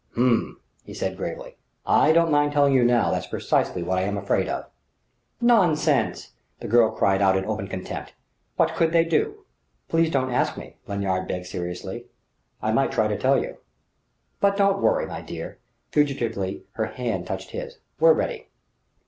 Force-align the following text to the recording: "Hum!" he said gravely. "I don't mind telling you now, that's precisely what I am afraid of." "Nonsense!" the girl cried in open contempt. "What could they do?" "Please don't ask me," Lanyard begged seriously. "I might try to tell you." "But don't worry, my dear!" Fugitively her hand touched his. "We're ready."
"Hum!" 0.15 0.59
he 0.83 0.95
said 0.95 1.15
gravely. 1.15 1.57
"I 1.85 2.11
don't 2.11 2.31
mind 2.31 2.53
telling 2.53 2.73
you 2.73 2.83
now, 2.83 3.11
that's 3.11 3.27
precisely 3.27 3.83
what 3.83 3.99
I 3.99 4.01
am 4.01 4.17
afraid 4.17 4.49
of." 4.49 4.65
"Nonsense!" 5.39 6.31
the 6.59 6.67
girl 6.67 6.89
cried 6.89 7.21
in 7.37 7.45
open 7.45 7.67
contempt. 7.67 8.15
"What 8.55 8.73
could 8.73 8.93
they 8.93 9.05
do?" 9.05 9.45
"Please 9.89 10.09
don't 10.09 10.31
ask 10.31 10.57
me," 10.57 10.77
Lanyard 10.87 11.27
begged 11.27 11.45
seriously. 11.45 12.07
"I 12.63 12.71
might 12.71 12.91
try 12.91 13.07
to 13.09 13.15
tell 13.15 13.39
you." 13.39 13.57
"But 14.39 14.57
don't 14.57 14.81
worry, 14.81 15.05
my 15.05 15.21
dear!" 15.21 15.59
Fugitively 15.91 16.63
her 16.71 16.85
hand 16.87 17.27
touched 17.27 17.51
his. 17.51 17.77
"We're 17.99 18.13
ready." 18.13 18.47